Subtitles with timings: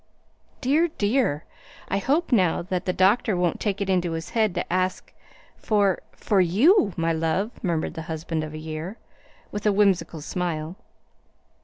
[0.61, 1.45] "Dear, dear!
[1.87, 5.13] I hope, now, that the doctor won't take it into his head to ask
[5.57, 8.97] for for YOU, my love," murmured the husband of a year,
[9.51, 10.75] with a whimsical smile.